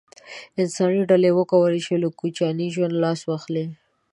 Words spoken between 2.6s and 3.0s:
ژوند